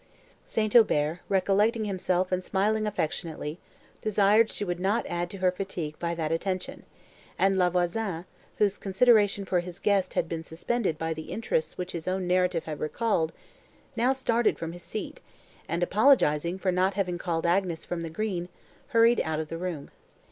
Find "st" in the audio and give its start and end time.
0.45-0.75